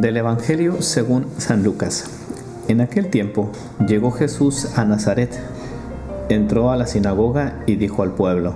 Del 0.00 0.16
Evangelio 0.16 0.80
según 0.80 1.26
San 1.38 1.64
Lucas. 1.64 2.04
En 2.68 2.80
aquel 2.80 3.08
tiempo 3.08 3.50
llegó 3.84 4.12
Jesús 4.12 4.78
a 4.78 4.84
Nazaret, 4.84 5.36
entró 6.28 6.70
a 6.70 6.76
la 6.76 6.86
sinagoga 6.86 7.64
y 7.66 7.74
dijo 7.74 8.04
al 8.04 8.12
pueblo, 8.12 8.54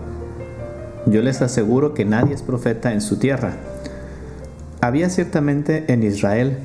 Yo 1.07 1.21
les 1.21 1.43
aseguro 1.43 1.95
que 1.95 2.05
nadie 2.05 2.33
es 2.33 2.43
profeta 2.43 2.93
en 2.93 3.01
su 3.01 3.17
tierra. 3.17 3.57
Había 4.81 5.11
ciertamente 5.11 5.93
en 5.93 6.05
Israel 6.05 6.59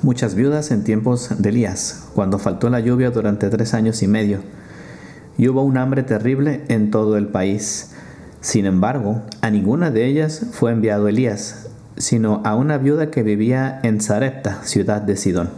muchas 0.00 0.34
viudas 0.34 0.70
en 0.70 0.82
tiempos 0.82 1.28
de 1.36 1.50
Elías, 1.50 2.08
cuando 2.14 2.38
faltó 2.38 2.70
la 2.70 2.80
lluvia 2.80 3.10
durante 3.10 3.50
tres 3.50 3.74
años 3.74 4.02
y 4.02 4.08
medio, 4.08 4.38
y 5.36 5.48
hubo 5.48 5.60
un 5.62 5.76
hambre 5.76 6.02
terrible 6.02 6.62
en 6.68 6.90
todo 6.90 7.18
el 7.18 7.28
país. 7.28 7.90
Sin 8.40 8.64
embargo, 8.64 9.20
a 9.42 9.50
ninguna 9.50 9.90
de 9.90 10.06
ellas 10.06 10.46
fue 10.52 10.72
enviado 10.72 11.08
Elías, 11.08 11.66
sino 11.96 12.42
a 12.44 12.54
una 12.54 12.78
viuda 12.78 13.10
que 13.10 13.22
vivía 13.22 13.80
en 13.82 14.00
Zarepta, 14.00 14.62
ciudad 14.62 15.02
de 15.02 15.16
Sidón. 15.16 15.50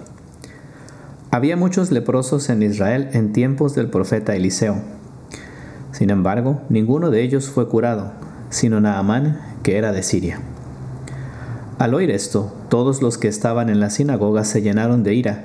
Había 1.31 1.57
muchos 1.57 1.91
leprosos 1.91 2.49
en 2.49 2.63
Israel 2.63 3.11
en 3.13 3.33
tiempos 3.33 3.75
del 3.75 3.91
profeta 3.91 4.35
Eliseo. 4.35 4.77
Sin 5.93 6.11
embargo, 6.11 6.63
ninguno 6.69 7.11
de 7.11 7.23
ellos 7.23 7.51
fue 7.51 7.69
curado, 7.69 8.13
sino 8.51 8.81
Naamán, 8.81 9.41
que 9.63 9.77
era 9.77 9.93
de 9.93 10.03
Siria. 10.03 10.41
Al 11.79 11.95
oír 11.95 12.11
esto, 12.11 12.53
todos 12.69 13.03
los 13.03 13.19
que 13.19 13.29
estaban 13.29 13.69
en 13.69 13.79
la 13.79 13.91
sinagoga 13.91 14.45
se 14.45 14.63
llenaron 14.63 15.03
de 15.03 15.15
ira, 15.15 15.45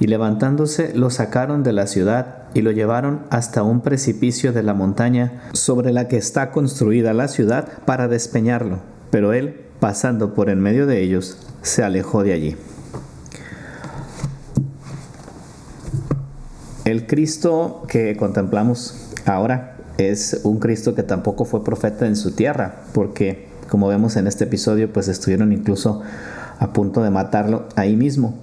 y 0.00 0.06
levantándose 0.06 0.92
lo 0.94 1.10
sacaron 1.10 1.62
de 1.62 1.74
la 1.74 1.86
ciudad 1.86 2.44
y 2.54 2.62
lo 2.62 2.70
llevaron 2.72 3.20
hasta 3.30 3.62
un 3.62 3.82
precipicio 3.82 4.52
de 4.52 4.62
la 4.62 4.74
montaña 4.74 5.42
sobre 5.52 5.92
la 5.92 6.08
que 6.08 6.16
está 6.16 6.50
construida 6.50 7.12
la 7.12 7.28
ciudad 7.28 7.68
para 7.84 8.08
despeñarlo. 8.08 8.78
Pero 9.10 9.32
él, 9.32 9.69
pasando 9.80 10.34
por 10.34 10.50
en 10.50 10.60
medio 10.60 10.86
de 10.86 11.00
ellos, 11.02 11.38
se 11.62 11.82
alejó 11.82 12.22
de 12.22 12.32
allí. 12.32 12.56
El 16.84 17.06
Cristo 17.06 17.84
que 17.88 18.16
contemplamos 18.16 19.10
ahora 19.26 19.76
es 19.98 20.40
un 20.44 20.58
Cristo 20.58 20.94
que 20.94 21.02
tampoco 21.02 21.44
fue 21.44 21.64
profeta 21.64 22.06
en 22.06 22.16
su 22.16 22.32
tierra, 22.32 22.82
porque 22.92 23.48
como 23.68 23.88
vemos 23.88 24.16
en 24.16 24.26
este 24.26 24.44
episodio, 24.44 24.92
pues 24.92 25.08
estuvieron 25.08 25.52
incluso 25.52 26.02
a 26.58 26.72
punto 26.72 27.02
de 27.02 27.10
matarlo 27.10 27.68
ahí 27.76 27.96
mismo. 27.96 28.34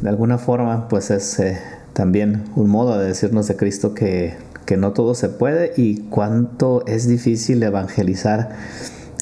De 0.00 0.08
alguna 0.08 0.38
forma, 0.38 0.88
pues 0.88 1.10
es 1.10 1.38
eh, 1.40 1.58
también 1.92 2.44
un 2.56 2.68
modo 2.68 2.98
de 2.98 3.06
decirnos 3.06 3.48
de 3.48 3.56
Cristo 3.56 3.94
que, 3.94 4.36
que 4.66 4.76
no 4.76 4.92
todo 4.92 5.14
se 5.14 5.28
puede 5.28 5.72
y 5.76 6.02
cuánto 6.10 6.84
es 6.86 7.08
difícil 7.08 7.62
evangelizar 7.62 8.50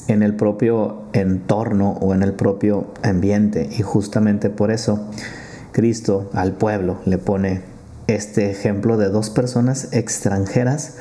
en 0.09 0.23
el 0.23 0.35
propio 0.35 1.03
entorno 1.13 1.91
o 2.01 2.13
en 2.13 2.23
el 2.23 2.33
propio 2.33 2.87
ambiente. 3.03 3.69
Y 3.77 3.81
justamente 3.83 4.49
por 4.49 4.71
eso 4.71 5.07
Cristo 5.71 6.29
al 6.33 6.53
pueblo 6.53 6.97
le 7.05 7.17
pone 7.17 7.61
este 8.07 8.49
ejemplo 8.49 8.97
de 8.97 9.09
dos 9.09 9.29
personas 9.29 9.89
extranjeras 9.91 10.97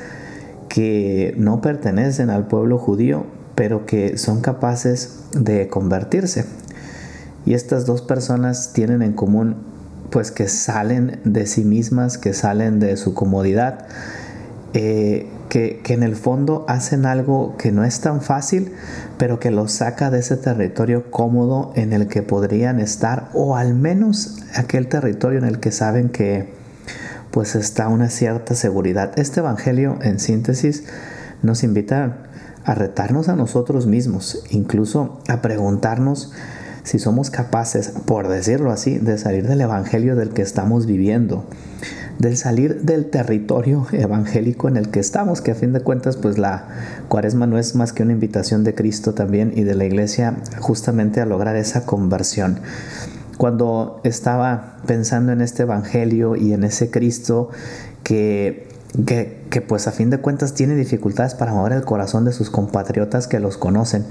que 0.68 1.34
no 1.38 1.62
pertenecen 1.62 2.28
al 2.28 2.46
pueblo 2.46 2.78
judío, 2.78 3.24
pero 3.54 3.86
que 3.86 4.18
son 4.18 4.42
capaces 4.42 5.20
de 5.32 5.68
convertirse. 5.68 6.44
Y 7.46 7.54
estas 7.54 7.86
dos 7.86 8.02
personas 8.02 8.72
tienen 8.74 9.00
en 9.00 9.14
común 9.14 9.56
pues 10.10 10.30
que 10.30 10.48
salen 10.48 11.20
de 11.24 11.46
sí 11.46 11.64
mismas, 11.64 12.18
que 12.18 12.34
salen 12.34 12.78
de 12.78 12.96
su 12.96 13.14
comodidad, 13.14 13.86
eh, 14.74 15.28
que, 15.48 15.82
en 15.88 16.02
el 16.02 16.16
fondo 16.16 16.64
hacen 16.68 17.06
algo 17.06 17.56
que 17.56 17.72
no 17.72 17.84
es 17.84 18.00
tan 18.00 18.20
fácil, 18.20 18.72
pero 19.18 19.40
que 19.40 19.50
los 19.50 19.72
saca 19.72 20.10
de 20.10 20.20
ese 20.20 20.36
territorio 20.36 21.10
cómodo 21.10 21.72
en 21.74 21.92
el 21.92 22.08
que 22.08 22.22
podrían 22.22 22.80
estar, 22.80 23.30
o 23.34 23.56
al 23.56 23.74
menos 23.74 24.42
aquel 24.54 24.88
territorio 24.88 25.38
en 25.38 25.44
el 25.44 25.60
que 25.60 25.72
saben 25.72 26.08
que 26.08 26.52
pues 27.30 27.54
está 27.54 27.88
una 27.88 28.08
cierta 28.08 28.54
seguridad. 28.54 29.12
Este 29.18 29.40
Evangelio, 29.40 29.98
en 30.02 30.18
síntesis, 30.18 30.84
nos 31.42 31.62
invita 31.62 32.24
a 32.64 32.74
retarnos 32.74 33.28
a 33.28 33.36
nosotros 33.36 33.86
mismos, 33.86 34.44
incluso 34.50 35.20
a 35.28 35.40
preguntarnos 35.40 36.32
si 36.88 36.98
somos 36.98 37.30
capaces, 37.30 37.92
por 38.06 38.28
decirlo 38.28 38.72
así, 38.72 38.98
de 38.98 39.18
salir 39.18 39.46
del 39.46 39.60
Evangelio 39.60 40.16
del 40.16 40.30
que 40.30 40.42
estamos 40.42 40.86
viviendo 40.86 41.44
del 42.18 42.36
salir 42.36 42.82
del 42.82 43.10
territorio 43.10 43.86
evangélico 43.92 44.68
en 44.68 44.76
el 44.76 44.90
que 44.90 44.98
estamos, 44.98 45.40
que 45.40 45.52
a 45.52 45.54
fin 45.54 45.72
de 45.72 45.80
cuentas 45.80 46.16
pues 46.16 46.36
la 46.36 46.66
cuaresma 47.08 47.46
no 47.46 47.58
es 47.58 47.76
más 47.76 47.92
que 47.92 48.02
una 48.02 48.12
invitación 48.12 48.64
de 48.64 48.74
Cristo 48.74 49.14
también 49.14 49.52
y 49.54 49.62
de 49.62 49.76
la 49.76 49.84
iglesia 49.84 50.36
justamente 50.58 51.20
a 51.20 51.26
lograr 51.26 51.54
esa 51.54 51.86
conversión. 51.86 52.58
Cuando 53.36 54.00
estaba 54.02 54.78
pensando 54.86 55.30
en 55.30 55.40
este 55.40 55.62
evangelio 55.62 56.34
y 56.34 56.52
en 56.52 56.64
ese 56.64 56.90
Cristo 56.90 57.50
que 58.02 58.66
que, 59.06 59.62
pues 59.66 59.86
a 59.86 59.92
fin 59.92 60.10
de 60.10 60.18
cuentas 60.18 60.54
tiene 60.54 60.74
dificultades 60.74 61.34
para 61.34 61.52
mover 61.52 61.72
el 61.72 61.84
corazón 61.84 62.24
de 62.24 62.32
sus 62.32 62.50
compatriotas 62.50 63.28
que 63.28 63.38
los 63.38 63.58
conocen. 63.58 64.04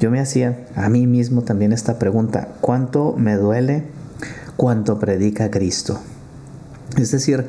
Yo 0.00 0.12
me 0.12 0.20
hacía 0.20 0.66
a 0.76 0.88
mí 0.88 1.06
mismo 1.06 1.42
también 1.42 1.72
esta 1.72 1.98
pregunta, 1.98 2.48
¿cuánto 2.60 3.14
me 3.16 3.34
duele 3.34 3.84
cuánto 4.56 5.00
predica 5.00 5.50
Cristo? 5.50 5.98
Es 6.96 7.10
decir, 7.10 7.46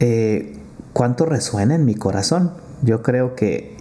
eh, 0.00 0.58
¿cuánto 0.94 1.26
resuena 1.26 1.74
en 1.74 1.84
mi 1.84 1.94
corazón? 1.94 2.52
Yo 2.82 3.02
creo 3.02 3.34
que 3.34 3.76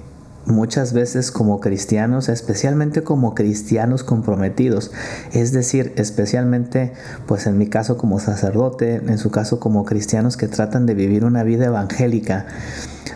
muchas 0.46 0.92
veces 0.92 1.32
como 1.32 1.62
cristianos, 1.62 2.28
especialmente 2.28 3.04
como 3.04 3.36
cristianos 3.36 4.04
comprometidos, 4.04 4.92
es 5.32 5.54
decir, 5.54 5.94
especialmente 5.96 6.92
pues 7.26 7.48
en 7.48 7.58
mi 7.58 7.68
caso 7.68 7.98
como 7.98 8.20
sacerdote, 8.20 8.96
en 8.96 9.18
su 9.18 9.32
caso 9.32 9.62
como 9.62 9.86
cristianos 9.86 10.36
que 10.36 10.50
tratan 10.50 10.86
de 10.86 10.94
vivir 10.94 11.24
una 11.24 11.44
vida 11.44 11.68
evangélica, 11.68 12.48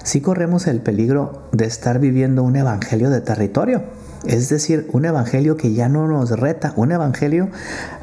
sí 0.03 0.21
corremos 0.21 0.65
el 0.67 0.79
peligro 0.79 1.43
de 1.51 1.65
estar 1.65 1.99
viviendo 1.99 2.43
un 2.43 2.55
evangelio 2.55 3.09
de 3.09 3.19
territorio 3.19 3.96
es 4.25 4.49
decir, 4.49 4.89
un 4.93 5.05
evangelio 5.05 5.57
que 5.57 5.73
ya 5.73 5.89
no 5.89 6.07
nos 6.07 6.31
reta, 6.31 6.73
un 6.75 6.91
evangelio 6.91 7.49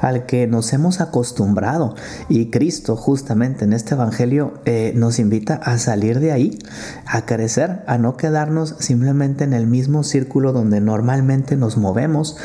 al 0.00 0.26
que 0.26 0.46
nos 0.46 0.72
hemos 0.72 1.00
acostumbrado. 1.00 1.94
Y 2.28 2.50
Cristo 2.50 2.96
justamente 2.96 3.64
en 3.64 3.72
este 3.72 3.94
evangelio 3.94 4.54
eh, 4.64 4.92
nos 4.94 5.18
invita 5.18 5.54
a 5.54 5.78
salir 5.78 6.20
de 6.20 6.32
ahí, 6.32 6.58
a 7.06 7.26
crecer, 7.26 7.82
a 7.86 7.98
no 7.98 8.16
quedarnos 8.16 8.76
simplemente 8.78 9.44
en 9.44 9.52
el 9.52 9.66
mismo 9.66 10.04
círculo 10.04 10.52
donde 10.52 10.80
normalmente 10.80 11.56
nos 11.56 11.76
movemos. 11.76 12.36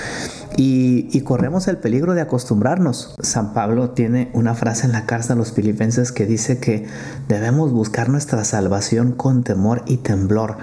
Y, 0.58 1.22
corremos 1.22 1.68
el 1.68 1.78
peligro 1.78 2.16
de 2.16 2.22
acostumbrarnos. 2.22 3.16
San 3.22 3.54
Pablo 3.54 3.92
tiene 3.92 4.32
una 4.34 4.56
frase 4.56 4.86
en 4.86 4.92
la 4.92 5.06
carta 5.06 5.34
a 5.34 5.36
los 5.36 5.52
filipenses 5.52 6.12
que 6.12 6.26
dice 6.26 6.60
que 6.60 6.88
debemos 7.28 7.72
buscar 7.72 8.10
nuestra 8.10 8.44
salvación 8.44 9.12
con 9.12 9.44
temor 9.44 9.84
y 9.86 9.98
temblor. 9.98 10.58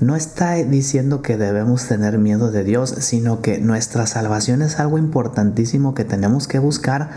No 0.00 0.16
está 0.16 0.54
diciendo 0.54 1.22
que 1.22 1.36
debemos 1.36 1.86
tener 1.86 2.18
miedo 2.18 2.50
de 2.50 2.64
Dios, 2.64 2.94
sino 2.98 3.42
que 3.42 3.58
nuestra 3.58 4.06
salvación 4.06 4.62
es 4.62 4.78
algo 4.78 4.98
importantísimo 4.98 5.94
que 5.94 6.04
tenemos 6.04 6.46
que 6.46 6.58
buscar 6.58 7.10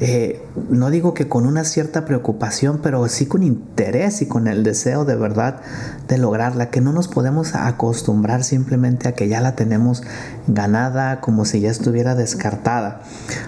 eh, 0.00 0.42
no 0.70 0.90
digo 0.90 1.14
que 1.14 1.28
con 1.28 1.46
una 1.46 1.64
cierta 1.64 2.04
preocupación, 2.04 2.80
pero 2.82 3.06
sí 3.08 3.26
con 3.26 3.42
interés 3.42 4.22
y 4.22 4.26
con 4.26 4.46
el 4.46 4.62
deseo 4.62 5.04
de 5.04 5.16
verdad 5.16 5.60
de 6.08 6.18
lograrla, 6.18 6.70
que 6.70 6.80
no 6.80 6.92
nos 6.92 7.08
podemos 7.08 7.54
acostumbrar 7.54 8.44
simplemente 8.44 9.08
a 9.08 9.14
que 9.14 9.28
ya 9.28 9.40
la 9.40 9.54
tenemos 9.54 10.02
ganada 10.46 11.20
como 11.20 11.44
si 11.44 11.60
ya 11.60 11.70
estuviera 11.70 12.14
descartada. 12.14 13.02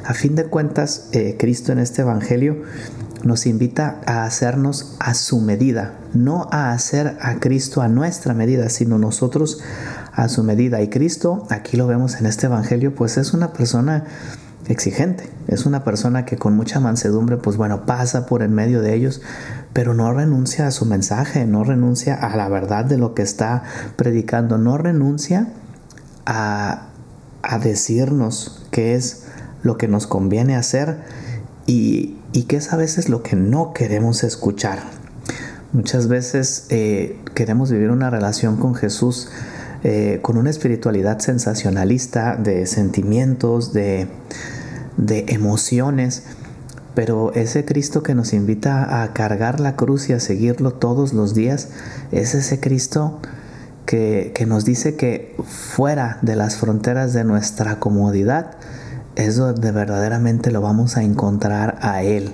A 0.04 0.14
fin 0.14 0.34
de 0.34 0.44
cuentas, 0.44 1.08
eh, 1.12 1.36
Cristo 1.38 1.72
en 1.72 1.78
este 1.78 2.02
Evangelio 2.02 2.62
nos 3.24 3.46
invita 3.46 4.00
a 4.06 4.24
hacernos 4.24 4.96
a 5.00 5.14
su 5.14 5.40
medida, 5.40 5.94
no 6.12 6.48
a 6.52 6.72
hacer 6.72 7.16
a 7.20 7.36
Cristo 7.36 7.80
a 7.80 7.88
nuestra 7.88 8.34
medida, 8.34 8.68
sino 8.68 8.98
nosotros 8.98 9.60
a 10.12 10.28
su 10.28 10.44
medida. 10.44 10.82
Y 10.82 10.88
Cristo, 10.88 11.46
aquí 11.50 11.76
lo 11.76 11.86
vemos 11.86 12.16
en 12.16 12.26
este 12.26 12.46
Evangelio, 12.46 12.94
pues 12.94 13.16
es 13.16 13.32
una 13.32 13.52
persona 13.52 14.04
exigente. 14.68 15.30
Es 15.46 15.66
una 15.66 15.84
persona 15.84 16.24
que 16.24 16.36
con 16.36 16.56
mucha 16.56 16.80
mansedumbre, 16.80 17.36
pues 17.36 17.56
bueno, 17.56 17.86
pasa 17.86 18.26
por 18.26 18.42
en 18.42 18.54
medio 18.54 18.80
de 18.80 18.94
ellos, 18.94 19.20
pero 19.72 19.94
no 19.94 20.12
renuncia 20.12 20.66
a 20.66 20.70
su 20.70 20.86
mensaje, 20.86 21.46
no 21.46 21.64
renuncia 21.64 22.14
a 22.14 22.36
la 22.36 22.48
verdad 22.48 22.84
de 22.84 22.98
lo 22.98 23.14
que 23.14 23.22
está 23.22 23.62
predicando, 23.96 24.58
no 24.58 24.78
renuncia 24.78 25.48
a, 26.26 26.88
a 27.42 27.58
decirnos 27.58 28.66
qué 28.70 28.94
es 28.94 29.24
lo 29.62 29.78
que 29.78 29.88
nos 29.88 30.06
conviene 30.06 30.56
hacer 30.56 30.98
y, 31.66 32.16
y 32.32 32.44
qué 32.44 32.56
es 32.56 32.72
a 32.72 32.76
veces 32.76 33.08
lo 33.08 33.22
que 33.22 33.36
no 33.36 33.72
queremos 33.72 34.24
escuchar. 34.24 34.78
Muchas 35.72 36.06
veces 36.06 36.66
eh, 36.68 37.18
queremos 37.34 37.70
vivir 37.70 37.90
una 37.90 38.08
relación 38.08 38.56
con 38.58 38.76
Jesús 38.76 39.28
eh, 39.84 40.18
con 40.22 40.36
una 40.36 40.50
espiritualidad 40.50 41.20
sensacionalista 41.20 42.36
de 42.36 42.66
sentimientos, 42.66 43.72
de, 43.72 44.08
de 44.96 45.26
emociones, 45.28 46.24
pero 46.94 47.32
ese 47.34 47.64
Cristo 47.64 48.02
que 48.02 48.14
nos 48.14 48.32
invita 48.32 49.02
a 49.02 49.12
cargar 49.12 49.60
la 49.60 49.76
cruz 49.76 50.08
y 50.10 50.12
a 50.12 50.20
seguirlo 50.20 50.72
todos 50.72 51.12
los 51.12 51.34
días, 51.34 51.68
es 52.12 52.34
ese 52.34 52.60
Cristo 52.60 53.20
que, 53.86 54.32
que, 54.34 54.46
nos 54.46 54.64
dice 54.64 54.96
que 54.96 55.36
fuera 55.44 56.18
de 56.22 56.36
las 56.36 56.56
fronteras 56.56 57.12
de 57.12 57.24
nuestra 57.24 57.78
comodidad 57.78 58.56
es 59.16 59.36
donde 59.36 59.70
verdaderamente 59.70 60.50
lo 60.50 60.60
vamos 60.60 60.96
a 60.96 61.02
encontrar 61.02 61.78
a 61.80 62.02
Él, 62.02 62.32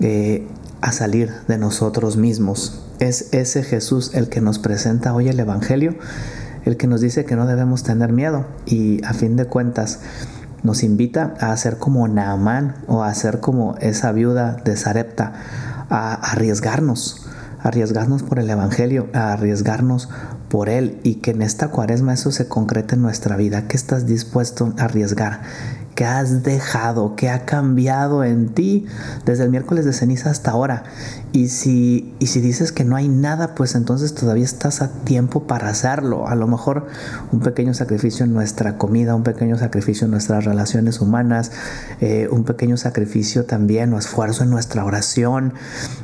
eh, 0.00 0.46
a 0.80 0.92
salir 0.92 1.32
de 1.48 1.58
nosotros 1.58 2.16
mismos. 2.16 2.82
Es 2.98 3.32
ese 3.32 3.62
Jesús 3.62 4.12
el 4.14 4.28
que 4.28 4.40
nos 4.40 4.58
presenta 4.58 5.14
hoy 5.14 5.28
el 5.28 5.38
Evangelio, 5.38 5.96
el 6.64 6.76
que 6.76 6.86
nos 6.86 7.00
dice 7.00 7.24
que 7.24 7.36
no 7.36 7.46
debemos 7.46 7.82
tener 7.82 8.12
miedo 8.12 8.46
y 8.66 9.04
a 9.04 9.12
fin 9.12 9.36
de 9.36 9.46
cuentas 9.46 10.00
nos 10.62 10.82
invita 10.82 11.34
a 11.40 11.52
hacer 11.52 11.78
como 11.78 12.06
Naamán 12.06 12.76
o 12.86 13.02
a 13.02 13.08
hacer 13.08 13.40
como 13.40 13.76
esa 13.80 14.12
viuda 14.12 14.56
de 14.64 14.76
Sarepta, 14.76 15.32
a 15.90 16.14
arriesgarnos, 16.14 17.26
arriesgarnos 17.60 18.22
por 18.22 18.38
el 18.38 18.48
Evangelio, 18.48 19.08
a 19.12 19.32
arriesgarnos 19.32 20.08
por 20.52 20.68
Él 20.68 21.00
y 21.02 21.14
que 21.14 21.30
en 21.30 21.40
esta 21.40 21.68
cuaresma 21.68 22.12
eso 22.12 22.30
se 22.30 22.46
concrete 22.46 22.94
en 22.94 23.00
nuestra 23.00 23.36
vida, 23.36 23.68
que 23.68 23.76
estás 23.78 24.04
dispuesto 24.04 24.74
a 24.76 24.84
arriesgar, 24.84 25.40
que 25.94 26.04
has 26.04 26.42
dejado, 26.42 27.16
que 27.16 27.30
ha 27.30 27.46
cambiado 27.46 28.22
en 28.22 28.50
ti 28.50 28.86
desde 29.24 29.44
el 29.44 29.50
miércoles 29.50 29.86
de 29.86 29.94
ceniza 29.94 30.30
hasta 30.30 30.50
ahora. 30.50 30.84
Y 31.32 31.48
si, 31.48 32.14
y 32.18 32.26
si 32.26 32.40
dices 32.40 32.72
que 32.72 32.84
no 32.84 32.96
hay 32.96 33.08
nada, 33.08 33.54
pues 33.54 33.74
entonces 33.74 34.14
todavía 34.14 34.44
estás 34.44 34.82
a 34.82 34.90
tiempo 35.04 35.46
para 35.46 35.68
hacerlo. 35.68 36.28
A 36.28 36.34
lo 36.34 36.46
mejor 36.46 36.86
un 37.30 37.40
pequeño 37.40 37.72
sacrificio 37.72 38.24
en 38.24 38.34
nuestra 38.34 38.76
comida, 38.76 39.14
un 39.14 39.22
pequeño 39.22 39.56
sacrificio 39.56 40.04
en 40.04 40.10
nuestras 40.10 40.44
relaciones 40.44 41.00
humanas, 41.00 41.50
eh, 42.00 42.28
un 42.30 42.44
pequeño 42.44 42.76
sacrificio 42.76 43.46
también 43.46 43.92
o 43.94 43.98
esfuerzo 43.98 44.44
en 44.44 44.50
nuestra 44.50 44.84
oración, 44.84 45.54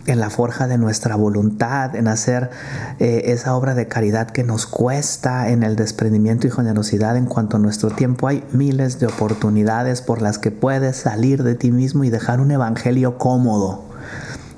en 0.06 0.18
la 0.18 0.30
forja 0.30 0.66
de 0.66 0.78
nuestra 0.78 1.16
voluntad, 1.16 1.94
en 1.94 2.08
hacer 2.08 2.50
eh, 2.98 3.24
esa 3.26 3.54
obra 3.54 3.74
de 3.74 3.86
caridad 3.86 4.30
nos 4.44 4.66
cuesta, 4.66 5.50
en 5.50 5.62
el 5.62 5.76
desprendimiento 5.76 6.46
y 6.46 6.50
generosidad 6.50 7.16
en 7.16 7.26
cuanto 7.26 7.56
a 7.56 7.60
nuestro 7.60 7.90
tiempo. 7.90 8.28
Hay 8.28 8.44
miles 8.52 8.98
de 8.98 9.06
oportunidades 9.06 10.02
por 10.02 10.22
las 10.22 10.38
que 10.38 10.50
puedes 10.50 10.96
salir 10.96 11.42
de 11.42 11.54
ti 11.54 11.70
mismo 11.70 12.04
y 12.04 12.10
dejar 12.10 12.40
un 12.40 12.50
evangelio 12.50 13.18
cómodo 13.18 13.88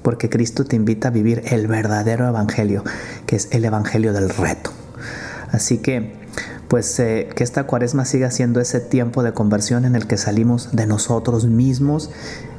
porque 0.02 0.30
Cristo 0.30 0.64
te 0.64 0.76
invita 0.76 1.08
a 1.08 1.10
vivir 1.10 1.42
el 1.46 1.66
verdadero 1.66 2.26
evangelio, 2.26 2.84
que 3.26 3.36
es 3.36 3.48
el 3.52 3.64
evangelio 3.64 4.12
del 4.12 4.30
reto. 4.30 4.70
Así 5.52 5.78
que, 5.78 6.14
pues 6.68 6.98
eh, 7.00 7.28
que 7.34 7.44
esta 7.44 7.64
cuaresma 7.64 8.04
siga 8.04 8.30
siendo 8.30 8.60
ese 8.60 8.80
tiempo 8.80 9.22
de 9.22 9.32
conversión 9.32 9.84
en 9.84 9.96
el 9.96 10.06
que 10.06 10.16
salimos 10.16 10.70
de 10.72 10.86
nosotros 10.86 11.46
mismos 11.46 12.10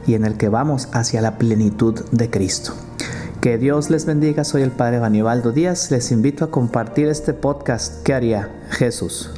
y 0.06 0.16
en 0.16 0.26
el 0.26 0.36
que 0.36 0.50
vamos 0.50 0.90
hacia 0.92 1.22
la 1.22 1.38
plenitud 1.38 2.04
de 2.12 2.30
Cristo. 2.30 2.74
Que 3.42 3.58
Dios 3.58 3.90
les 3.90 4.06
bendiga, 4.06 4.44
soy 4.44 4.62
el 4.62 4.70
Padre 4.70 5.00
Banibaldo 5.00 5.52
Díaz, 5.52 5.90
les 5.90 6.12
invito 6.12 6.46
a 6.46 6.52
compartir 6.52 7.08
este 7.08 7.34
podcast. 7.34 8.04
¿Qué 8.04 8.14
haría 8.14 8.52
Jesús? 8.70 9.32